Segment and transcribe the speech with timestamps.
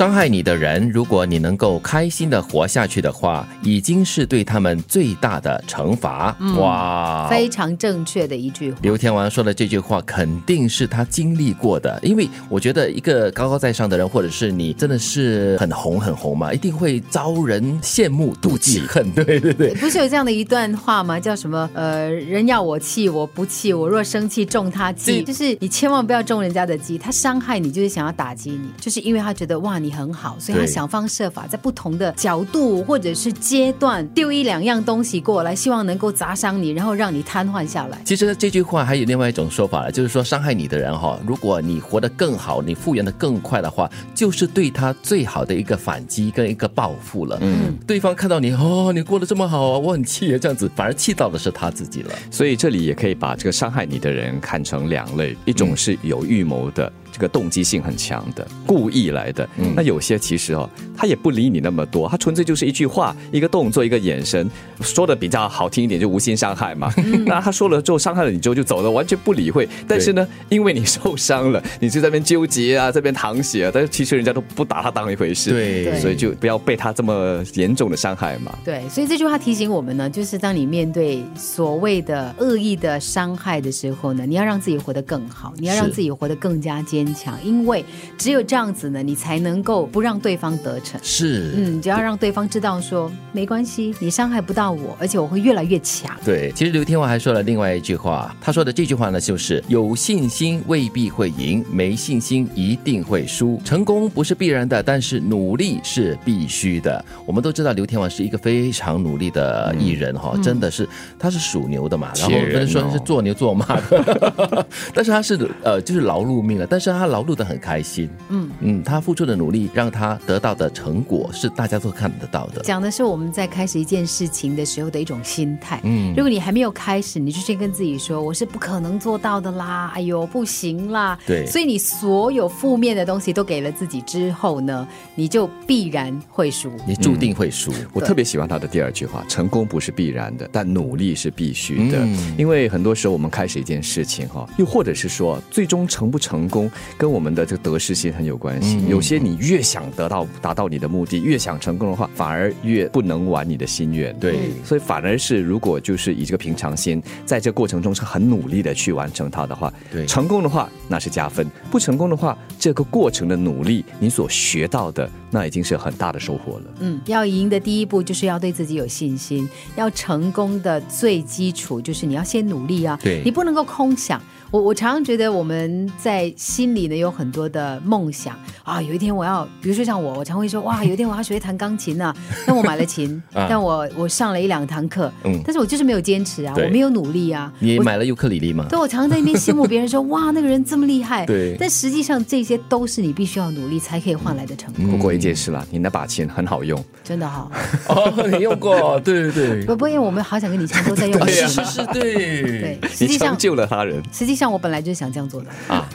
[0.00, 6.34] 伤害你的人，如果你能够开心的活下去的话，已经是对他们最大的惩罚。
[6.56, 8.78] 哇，非常正确的一句话。
[8.80, 19.12] 刘天王说的这句话肯定是他经历过的，因为我觉得一个高高在上的人，或者是你真的是很红很红嘛，一定会遭人羡慕、妒忌、 恨。
[19.12, 21.20] 对对对，不是有这样的一段话吗？
[21.20, 21.68] 叫什么？
[21.74, 25.22] 呃，人要我气，我不气；我若生气，中他计。
[25.22, 29.78] 就是你千万不要中人家的计，他伤害你就是想要打击你，就是因为他觉得哇。
[29.80, 38.00] 你很好，所以他想方设法在不同的角度或者是阶段丢一两样东西过来，希望能够砸伤你，然后让你瘫痪下来。
[38.04, 47.38] 其实这句话还有另外一种说法，就是说伤害你的人哈，如果你活得更好，你复原的更快的话，就是对他最好的一个反击跟一个报复了。
[47.40, 52.10] 嗯，对方看到你哦，你过得这么好啊，我很气啊，这样子反而气到的是他自己了。
[52.30, 56.90] 所以这里也可以把这个伤害你的人看成两类，一种是有预谋的。
[57.20, 59.46] 这个动机性很强的，故意来的。
[59.76, 66.90] 那有些其实哦，他也不理你那么多，他纯粹就是一句话、一个动作、一个眼神，说的比较好听一点，就无心伤害嘛。
[67.26, 69.68] 那他说了之后，伤害了你之后就走了，完全不理会。
[69.86, 75.50] 但是呢，因为你受伤了，你就在那边纠结啊，这边淌血，啊但是其实人家都不把他当一回事。
[75.50, 78.58] 对，所以就不要被他这么严重的伤害嘛。
[78.64, 87.09] 对，所以这句话提醒我们呢，就是当你面对所谓的恶意的伤害的时候呢，你要让自己活得更好，你要让自己活得更加坚。
[87.10, 87.84] 坚强，因为
[88.16, 91.00] 只有这样子呢，你才能够不让对方得逞。
[91.02, 96.16] 是，嗯，只要让对方知道说没关系，你伤害不到我，而且我会越来越强。
[96.24, 103.60] 对，其实刘天王还说了另外一句话，他说的这句话呢，就是有信心未必会赢，没信心一定会输。
[103.64, 107.04] 成功不是必然的，但是努力是必须的。
[107.26, 116.90] 我们都知道刘天王是一个非常努力的艺人哈，真的是他是属牛的嘛，然后不能说是做牛做马的， 但是他是呃就是劳碌命了，但是。
[116.90, 122.60] 他劳碌的很开心，嗯嗯，他付出的努力让他得到的成果是大家都看得到的。
[122.62, 125.80] 讲的是我们在开始一件事情的时候的一种心态。
[125.84, 131.18] 嗯，如果你还没有开始，你就先跟自己说我是不可能做到的啦，哎呦不行啦。
[131.26, 137.72] 对，所以你所有负面的东西都给了自己之后呢，你就必然会输，你注定会输。
[137.92, 142.06] 我特别喜欢他的第二句话：成功不是必然的，但努力是必须的。
[142.36, 146.70] 因为很多时候我们开始一件事情哈，又或者是说最终成不成功。
[146.96, 148.78] 跟我们的这个得失心很有关系。
[148.88, 154.14] 有些你越想得到达到你的目的，越想成功的话，反而越不能完你的心愿。
[154.18, 166.64] 对，所以反而是如果就是以这个平常心，在这过程中是很努力的去完成它的话，对，成功的话那是加分；不成功的话，这个过程的努力，你所学到的那已经是很大的收获了。
[166.80, 169.48] 嗯，要赢的第一步就是要对自己有信心。
[169.76, 174.20] 要成功的最基础就是你要先努力啊，对，你不能够空想。
[174.50, 182.12] 我我常常觉得我们在心里呢有很多的梦想啊，有一天我要，比如说像我，我常会说哇，有一天我要学弹钢琴呢。
[182.48, 187.52] 那我买了琴，但我我上了一两堂课，嗯，但是我就是没有坚持啊，我没有努力啊。
[187.60, 188.66] 你买了尤克里里吗？
[188.68, 191.24] 对，我常常在那边羡慕别人说哇，那个人这么厉害。
[191.24, 194.90] 对，但实际上这些都是你必须要努力才可以换来的成功。
[194.90, 197.50] 不过一件事啦，你那把琴很好用，真的哈。
[197.88, 198.98] 哦，你用过？
[199.00, 199.64] 对对对。
[199.64, 202.78] 不不，因为我们好想跟你唱都在用是是是，对对。
[202.88, 204.02] 实际上救了他人。
[204.12, 205.86] 实际上我本来就是想这样做的啊，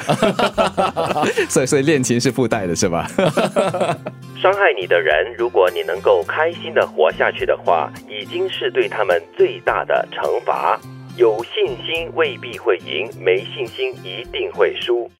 [1.49, 3.09] 所以所以练琴是附带的，是吧？
[4.41, 10.79] 伤害你的人，如果你能够开心的活下去的话，已经是对他们最大的惩罚。
[11.17, 15.09] 有信心未必会赢，没信心一定会输。